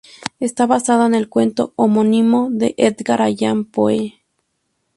Está 0.39 0.65
basada 0.65 1.05
en 1.05 1.13
el 1.13 1.29
cuento 1.29 1.73
homónimo 1.75 2.49
de 2.49 2.73
Edgar 2.79 3.21
Allan 3.21 3.65
Poe. 3.65 4.19